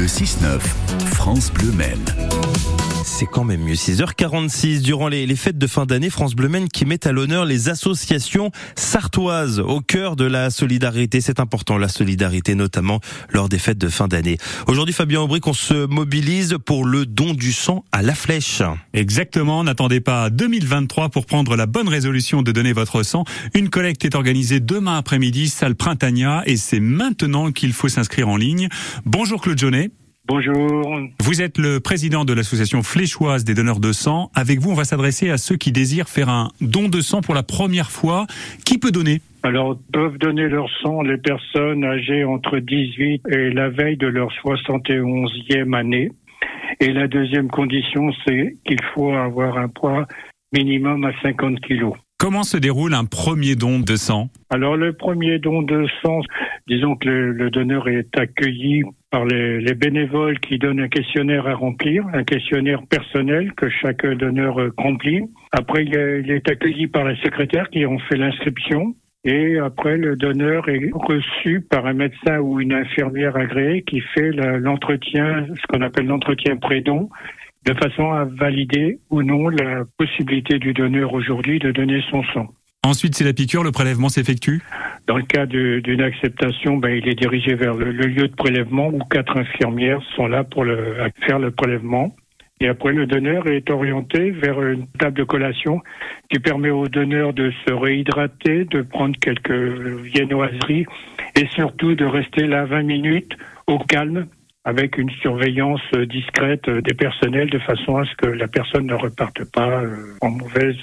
Le 0.00 0.06
6-9, 0.06 0.60
France 1.12 1.52
Bleu 1.52 1.72
Maine. 1.72 2.02
C'est 3.04 3.26
quand 3.26 3.44
même 3.44 3.62
mieux. 3.62 3.74
6h46, 3.74 4.82
durant 4.82 5.08
les, 5.08 5.34
fêtes 5.36 5.58
de 5.58 5.66
fin 5.66 5.86
d'année, 5.86 6.10
France 6.10 6.34
Bleu 6.34 6.50
qui 6.72 6.84
met 6.84 7.06
à 7.06 7.12
l'honneur 7.12 7.44
les 7.44 7.68
associations 7.68 8.50
sartoises 8.76 9.60
au 9.60 9.80
cœur 9.80 10.16
de 10.16 10.24
la 10.24 10.50
solidarité. 10.50 11.20
C'est 11.20 11.40
important, 11.40 11.78
la 11.78 11.88
solidarité, 11.88 12.54
notamment 12.54 13.00
lors 13.30 13.48
des 13.48 13.58
fêtes 13.58 13.78
de 13.78 13.88
fin 13.88 14.08
d'année. 14.08 14.38
Aujourd'hui, 14.66 14.92
Fabien 14.92 15.20
Aubry, 15.20 15.40
on 15.46 15.52
se 15.52 15.86
mobilise 15.86 16.56
pour 16.64 16.84
le 16.84 17.06
don 17.06 17.34
du 17.34 17.52
sang 17.52 17.84
à 17.92 18.02
la 18.02 18.14
flèche. 18.14 18.62
Exactement. 18.92 19.64
N'attendez 19.64 20.00
pas 20.00 20.30
2023 20.30 21.08
pour 21.10 21.26
prendre 21.26 21.56
la 21.56 21.66
bonne 21.66 21.88
résolution 21.88 22.42
de 22.42 22.52
donner 22.52 22.72
votre 22.72 23.02
sang. 23.02 23.24
Une 23.54 23.70
collecte 23.70 24.04
est 24.04 24.14
organisée 24.14 24.60
demain 24.60 24.98
après-midi, 24.98 25.48
salle 25.48 25.74
Printania, 25.74 26.42
et 26.46 26.56
c'est 26.56 26.80
maintenant 26.80 27.52
qu'il 27.52 27.72
faut 27.72 27.88
s'inscrire 27.88 28.28
en 28.28 28.36
ligne. 28.36 28.68
Bonjour 29.04 29.40
Claude 29.40 29.58
Jaunet. 29.58 29.90
Bonjour. 30.26 31.00
Vous 31.20 31.42
êtes 31.42 31.58
le 31.58 31.80
président 31.80 32.24
de 32.24 32.32
l'association 32.32 32.82
fléchoise 32.82 33.44
des 33.44 33.54
donneurs 33.54 33.80
de 33.80 33.90
sang. 33.92 34.30
Avec 34.34 34.60
vous, 34.60 34.70
on 34.70 34.74
va 34.74 34.84
s'adresser 34.84 35.30
à 35.30 35.38
ceux 35.38 35.56
qui 35.56 35.72
désirent 35.72 36.08
faire 36.08 36.28
un 36.28 36.50
don 36.60 36.88
de 36.88 37.00
sang 37.00 37.20
pour 37.20 37.34
la 37.34 37.42
première 37.42 37.90
fois. 37.90 38.26
Qui 38.64 38.78
peut 38.78 38.92
donner? 38.92 39.22
Alors, 39.42 39.76
peuvent 39.92 40.18
donner 40.18 40.48
leur 40.48 40.68
sang 40.82 41.02
les 41.02 41.16
personnes 41.16 41.84
âgées 41.84 42.24
entre 42.24 42.58
18 42.58 43.22
et 43.28 43.50
la 43.50 43.70
veille 43.70 43.96
de 43.96 44.06
leur 44.06 44.28
71e 44.44 45.76
année. 45.76 46.12
Et 46.80 46.92
la 46.92 47.08
deuxième 47.08 47.48
condition, 47.48 48.12
c'est 48.24 48.56
qu'il 48.66 48.80
faut 48.94 49.12
avoir 49.12 49.58
un 49.58 49.68
poids 49.68 50.06
minimum 50.52 51.04
à 51.04 51.12
50 51.22 51.60
kilos. 51.60 51.94
Comment 52.18 52.42
se 52.42 52.58
déroule 52.58 52.92
un 52.94 53.06
premier 53.06 53.56
don 53.56 53.80
de 53.80 53.96
sang? 53.96 54.28
Alors 54.50 54.76
le 54.76 54.92
premier 54.92 55.38
don 55.38 55.62
de 55.62 55.86
sang, 56.02 56.20
disons 56.68 56.94
que 56.96 57.08
le, 57.08 57.32
le 57.32 57.50
donneur 57.50 57.88
est 57.88 58.16
accueilli 58.16 58.82
par 59.10 59.24
les, 59.24 59.60
les, 59.60 59.74
bénévoles 59.74 60.38
qui 60.40 60.58
donnent 60.58 60.80
un 60.80 60.88
questionnaire 60.88 61.46
à 61.46 61.54
remplir, 61.54 62.06
un 62.12 62.24
questionnaire 62.24 62.82
personnel 62.88 63.52
que 63.54 63.68
chaque 63.68 64.06
donneur 64.06 64.56
remplit. 64.76 65.22
Après, 65.52 65.84
il 65.84 65.96
est, 65.96 66.20
il 66.20 66.30
est 66.30 66.48
accueilli 66.48 66.86
par 66.86 67.04
les 67.04 67.16
secrétaires 67.16 67.68
qui 67.70 67.84
ont 67.86 67.98
fait 67.98 68.16
l'inscription. 68.16 68.94
Et 69.24 69.58
après, 69.58 69.98
le 69.98 70.16
donneur 70.16 70.68
est 70.68 70.90
reçu 70.94 71.60
par 71.60 71.86
un 71.86 71.92
médecin 71.92 72.38
ou 72.38 72.60
une 72.60 72.72
infirmière 72.72 73.36
agréée 73.36 73.82
qui 73.82 74.00
fait 74.00 74.30
l'entretien, 74.32 75.46
ce 75.54 75.66
qu'on 75.68 75.82
appelle 75.82 76.06
l'entretien 76.06 76.56
pré-don, 76.56 77.10
de 77.66 77.74
façon 77.74 78.12
à 78.12 78.24
valider 78.24 78.98
ou 79.10 79.22
non 79.22 79.48
la 79.48 79.84
possibilité 79.98 80.58
du 80.58 80.72
donneur 80.72 81.12
aujourd'hui 81.12 81.58
de 81.58 81.70
donner 81.70 82.02
son 82.10 82.22
sang. 82.32 82.48
Ensuite, 82.84 83.14
c'est 83.14 83.24
la 83.24 83.34
piqûre, 83.34 83.62
le 83.62 83.72
prélèvement 83.72 84.08
s'effectue 84.08 84.62
Dans 85.06 85.18
le 85.18 85.22
cas 85.22 85.44
d'une 85.44 86.00
acceptation, 86.00 86.78
ben, 86.78 86.88
il 86.88 87.08
est 87.08 87.14
dirigé 87.14 87.54
vers 87.54 87.74
le, 87.74 87.92
lieu 87.92 88.26
de 88.26 88.34
prélèvement 88.34 88.88
où 88.88 88.98
quatre 89.00 89.36
infirmières 89.36 90.00
sont 90.16 90.26
là 90.26 90.44
pour 90.44 90.64
le, 90.64 90.96
faire 91.26 91.38
le 91.38 91.50
prélèvement. 91.50 92.16
Et 92.58 92.68
après, 92.68 92.92
le 92.92 93.06
donneur 93.06 93.46
est 93.48 93.70
orienté 93.70 94.30
vers 94.30 94.62
une 94.62 94.86
table 94.98 95.18
de 95.18 95.24
collation 95.24 95.82
qui 96.30 96.38
permet 96.40 96.70
au 96.70 96.88
donneur 96.88 97.32
de 97.34 97.52
se 97.66 97.72
réhydrater, 97.72 98.64
de 98.64 98.82
prendre 98.82 99.16
quelques 99.18 99.50
viennoiseries 99.50 100.86
et 101.36 101.46
surtout 101.48 101.94
de 101.94 102.04
rester 102.04 102.46
là 102.46 102.64
20 102.64 102.82
minutes 102.82 103.36
au 103.66 103.78
calme 103.78 104.26
avec 104.64 104.98
une 104.98 105.10
surveillance 105.22 105.80
discrète 106.08 106.68
des 106.68 106.94
personnels 106.94 107.50
de 107.50 107.58
façon 107.58 107.96
à 107.96 108.04
ce 108.04 108.14
que 108.16 108.26
la 108.26 108.48
personne 108.48 108.86
ne 108.86 108.94
reparte 108.94 109.44
pas 109.52 109.82
en 110.20 110.30
mauvaise 110.30 110.76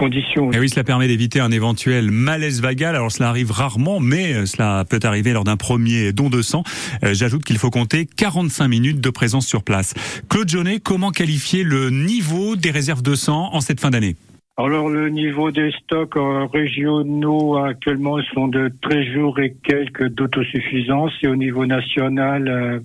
conditions. 0.00 0.50
Et 0.50 0.58
oui, 0.58 0.70
cela 0.70 0.82
permet 0.82 1.08
d'éviter 1.08 1.40
un 1.40 1.50
éventuel 1.50 2.10
malaise 2.10 2.62
vagal. 2.62 2.96
Alors 2.96 3.12
cela 3.12 3.28
arrive 3.28 3.50
rarement, 3.50 4.00
mais 4.00 4.46
cela 4.46 4.86
peut 4.88 4.98
arriver 5.02 5.34
lors 5.34 5.44
d'un 5.44 5.58
premier 5.58 6.14
don 6.14 6.30
de 6.30 6.40
sang. 6.40 6.64
J'ajoute 7.02 7.44
qu'il 7.44 7.58
faut 7.58 7.70
compter 7.70 8.06
45 8.06 8.66
minutes 8.66 9.00
de 9.02 9.10
présence 9.10 9.46
sur 9.46 9.62
place. 9.62 9.92
Claude 10.30 10.48
Jaunet, 10.48 10.80
comment 10.80 11.10
qualifier 11.10 11.64
le 11.64 11.90
niveau 11.90 12.56
des 12.56 12.70
réserves 12.70 13.02
de 13.02 13.14
sang 13.14 13.50
en 13.52 13.60
cette 13.60 13.78
fin 13.78 13.90
d'année? 13.90 14.16
Alors 14.56 14.88
le 14.88 15.10
niveau 15.10 15.50
des 15.50 15.70
stocks 15.82 16.18
régionaux 16.52 17.58
actuellement 17.58 18.18
sont 18.34 18.48
de 18.48 18.72
13 18.80 19.04
jours 19.12 19.38
et 19.38 19.54
quelques 19.62 20.08
d'autosuffisance 20.08 21.12
et 21.22 21.28
au 21.28 21.36
niveau 21.36 21.66
national 21.66 22.82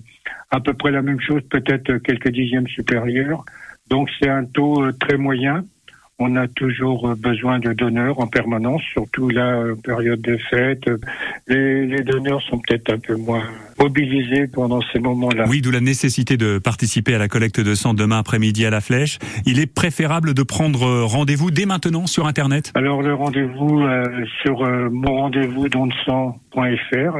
à 0.50 0.60
peu 0.60 0.74
près 0.74 0.90
la 0.90 1.02
même 1.02 1.20
chose, 1.20 1.40
peut-être 1.50 1.96
quelques 1.98 2.30
dixièmes 2.30 2.68
supérieurs. 2.68 3.44
Donc 3.88 4.10
c'est 4.18 4.28
un 4.28 4.44
taux 4.44 4.92
très 4.92 5.16
moyen. 5.16 5.64
On 6.18 6.36
a 6.36 6.48
toujours 6.48 7.14
besoin 7.16 7.58
de 7.58 7.72
donneurs 7.72 8.20
en 8.20 8.26
permanence, 8.26 8.82
surtout 8.92 9.28
là, 9.28 9.62
période 9.84 10.22
de 10.22 10.38
fête. 10.50 10.88
Les, 11.46 11.86
les 11.86 12.02
donneurs 12.02 12.40
sont 12.42 12.58
peut-être 12.58 12.90
un 12.90 12.98
peu 12.98 13.16
moins 13.16 13.44
mobilisés 13.78 14.46
pendant 14.46 14.80
ces 14.92 14.98
moments-là. 14.98 15.44
Oui, 15.48 15.60
d'où 15.60 15.70
la 15.70 15.80
nécessité 15.80 16.36
de 16.36 16.58
participer 16.58 17.14
à 17.14 17.18
la 17.18 17.28
collecte 17.28 17.60
de 17.60 17.74
sang 17.74 17.94
demain 17.94 18.18
après-midi 18.18 18.64
à 18.64 18.70
la 18.70 18.80
Flèche. 18.80 19.18
Il 19.44 19.58
est 19.58 19.66
préférable 19.66 20.34
de 20.34 20.42
prendre 20.42 21.02
rendez-vous 21.04 21.50
dès 21.50 21.66
maintenant 21.66 22.06
sur 22.06 22.26
Internet 22.26 22.72
Alors 22.74 23.02
le 23.02 23.14
rendez-vous 23.14 23.80
euh, 23.80 24.24
sur 24.42 24.64
euh, 24.64 24.88
mon 24.90 25.16
rendez-vous 25.16 25.68
sang.fr. 26.04 27.18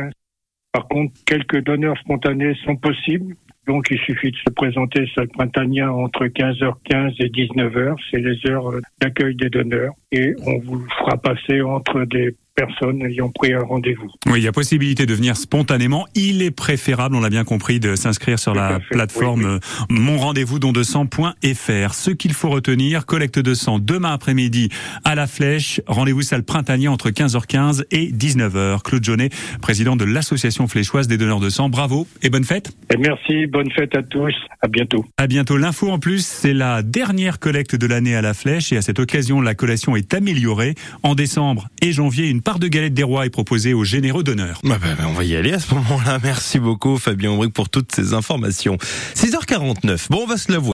Par 0.72 0.88
contre, 0.88 1.12
quelques 1.24 1.62
donneurs 1.64 1.98
spontanés 1.98 2.54
sont 2.64 2.76
possibles. 2.76 3.34
Donc, 3.66 3.88
il 3.90 3.98
suffit 3.98 4.30
de 4.30 4.36
se 4.36 4.50
présenter 4.50 5.06
sur 5.06 5.22
le 5.22 5.28
Printania 5.28 5.92
entre 5.92 6.26
15h15 6.26 7.14
et 7.18 7.28
19h. 7.28 7.96
C'est 8.10 8.20
les 8.20 8.50
heures 8.50 8.72
d'accueil 9.00 9.34
des 9.34 9.50
donneurs. 9.50 9.92
Et 10.12 10.34
on 10.44 10.58
vous 10.58 10.86
fera 10.98 11.16
passer 11.16 11.60
entre 11.62 12.04
des 12.04 12.34
personnes 12.56 13.02
ayant 13.02 13.30
pris 13.30 13.52
un 13.52 13.62
rendez-vous. 13.62 14.10
Oui, 14.26 14.40
il 14.40 14.42
y 14.42 14.48
a 14.48 14.52
possibilité 14.52 15.06
de 15.06 15.14
venir 15.14 15.36
spontanément. 15.36 16.06
Il 16.14 16.42
est 16.42 16.50
préférable, 16.50 17.14
on 17.14 17.20
l'a 17.20 17.28
bien 17.28 17.44
compris, 17.44 17.78
de 17.78 17.94
s'inscrire 17.94 18.38
sur 18.38 18.54
la 18.54 18.80
plateforme 18.90 19.44
oui, 19.44 19.60
oui. 19.90 19.96
monrendez-vous-don-de-sang.fr. 20.00 21.94
Ce 21.94 22.10
qu'il 22.10 22.32
faut 22.32 22.48
retenir, 22.48 23.04
collecte 23.06 23.38
de 23.38 23.54
sang 23.54 23.78
demain 23.78 24.12
après-midi 24.12 24.70
à 25.04 25.14
la 25.14 25.26
Flèche. 25.26 25.80
Rendez-vous 25.86 26.22
salle 26.22 26.42
Printanier 26.42 26.88
entre 26.88 27.10
15h15 27.10 27.84
et 27.90 28.10
19h. 28.10 28.82
Claude 28.82 29.04
Jaunet, 29.04 29.28
président 29.60 29.96
de 29.96 30.04
l'association 30.04 30.66
fléchoise 30.66 31.06
des 31.08 31.18
donneurs 31.18 31.40
de 31.40 31.50
sang. 31.50 31.68
Bravo 31.68 32.06
et 32.22 32.30
bonne 32.30 32.44
fête. 32.44 32.72
Et 32.92 32.96
merci, 32.96 33.46
bonne 33.46 33.70
fête 33.70 33.94
à 33.94 34.02
tous. 34.02 34.34
À 34.62 34.68
bientôt. 34.68 35.04
À 35.18 35.26
bientôt. 35.26 35.58
L'info 35.58 35.90
en 35.90 35.98
plus, 35.98 36.24
c'est 36.24 36.54
la 36.54 36.82
dernière 36.82 37.38
collecte 37.38 37.76
de 37.76 37.86
l'année 37.86 38.16
à 38.16 38.22
la 38.22 38.32
Flèche 38.32 38.72
et 38.72 38.78
à 38.78 38.82
cette 38.82 38.98
occasion, 38.98 39.42
la 39.42 39.54
collation 39.54 39.94
est 39.94 40.05
améliorée. 40.14 40.74
En 41.02 41.14
décembre 41.14 41.68
et 41.82 41.92
janvier, 41.92 42.28
une 42.28 42.42
part 42.42 42.58
de 42.58 42.68
galette 42.68 42.94
des 42.94 43.02
rois 43.02 43.26
est 43.26 43.30
proposée 43.30 43.74
aux 43.74 43.84
généreux 43.84 44.22
donneurs. 44.22 44.60
Bah 44.64 44.78
bah, 44.80 45.04
on 45.06 45.12
va 45.12 45.24
y 45.24 45.36
aller 45.36 45.52
à 45.52 45.58
ce 45.58 45.74
moment-là. 45.74 46.18
Merci 46.22 46.58
beaucoup 46.58 46.98
Fabien 46.98 47.30
Aubry 47.32 47.48
pour 47.48 47.68
toutes 47.68 47.94
ces 47.94 48.14
informations. 48.14 48.76
6h49. 49.14 50.06
Bon, 50.10 50.22
on 50.22 50.26
va 50.26 50.36
se 50.36 50.50
l'avouer. 50.50 50.64